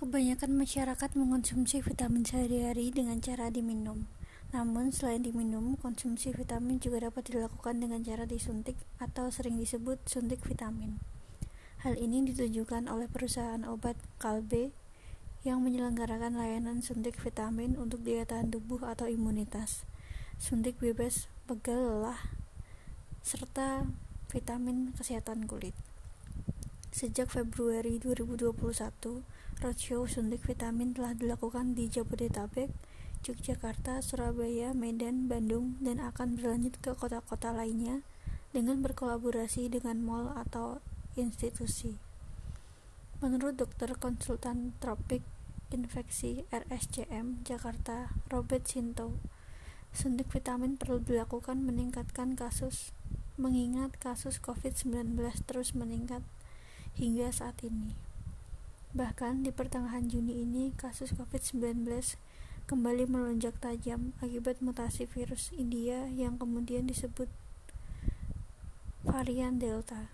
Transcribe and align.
Kebanyakan 0.00 0.56
masyarakat 0.56 1.12
mengonsumsi 1.12 1.84
vitamin 1.84 2.24
sehari-hari 2.24 2.88
dengan 2.88 3.20
cara 3.20 3.52
diminum. 3.52 4.08
Namun, 4.48 4.96
selain 4.96 5.20
diminum, 5.20 5.76
konsumsi 5.76 6.32
vitamin 6.32 6.80
juga 6.80 7.04
dapat 7.04 7.28
dilakukan 7.28 7.84
dengan 7.84 8.00
cara 8.00 8.24
disuntik 8.24 8.80
atau 8.96 9.28
sering 9.28 9.60
disebut 9.60 10.00
suntik 10.08 10.40
vitamin. 10.40 10.96
Hal 11.84 12.00
ini 12.00 12.24
ditujukan 12.24 12.88
oleh 12.88 13.12
perusahaan 13.12 13.60
obat 13.68 14.00
Kalbe 14.16 14.72
yang 15.44 15.60
menyelenggarakan 15.60 16.32
layanan 16.32 16.80
suntik 16.80 17.20
vitamin 17.20 17.76
untuk 17.76 18.00
daya 18.00 18.24
tahan 18.24 18.48
tubuh 18.48 18.80
atau 18.88 19.04
imunitas, 19.04 19.84
suntik 20.40 20.80
bebas 20.80 21.28
pegal 21.44 21.76
lelah, 21.76 22.32
serta 23.20 23.84
vitamin 24.32 24.96
kesehatan 24.96 25.44
kulit. 25.44 25.76
Sejak 26.88 27.28
Februari 27.28 28.00
2021, 28.00 28.48
roadshow 29.60 30.08
suntik 30.08 30.40
vitamin 30.48 30.96
telah 30.96 31.12
dilakukan 31.12 31.76
di 31.76 31.92
Jabodetabek, 31.92 32.72
Yogyakarta, 33.20 34.00
Surabaya, 34.00 34.72
Medan, 34.72 35.28
Bandung, 35.28 35.76
dan 35.84 36.00
akan 36.00 36.40
berlanjut 36.40 36.80
ke 36.80 36.96
kota-kota 36.96 37.52
lainnya 37.52 38.00
dengan 38.56 38.80
berkolaborasi 38.80 39.68
dengan 39.68 40.00
mall 40.00 40.32
atau 40.32 40.80
institusi. 41.14 42.00
Menurut 43.20 43.60
dokter 43.60 43.92
konsultan 44.00 44.72
tropik 44.80 45.20
infeksi 45.68 46.48
RSCM 46.48 47.44
Jakarta, 47.44 48.16
Robert 48.32 48.64
Sinto, 48.64 49.20
suntik 49.92 50.32
vitamin 50.32 50.80
perlu 50.80 51.04
dilakukan 51.04 51.60
meningkatkan 51.60 52.32
kasus 52.34 52.96
mengingat 53.40 53.96
kasus 53.96 54.36
COVID-19 54.40 55.16
terus 55.48 55.72
meningkat 55.72 56.24
hingga 56.96 57.32
saat 57.32 57.60
ini. 57.64 58.09
Bahkan 58.90 59.46
di 59.46 59.54
pertengahan 59.54 60.10
Juni 60.10 60.42
ini, 60.42 60.74
kasus 60.74 61.14
COVID-19 61.14 61.86
kembali 62.66 63.06
melonjak 63.06 63.54
tajam 63.62 64.10
akibat 64.18 64.58
mutasi 64.58 65.06
virus 65.06 65.54
India 65.54 66.10
yang 66.10 66.42
kemudian 66.42 66.90
disebut 66.90 67.30
varian 69.06 69.62
Delta. 69.62 70.10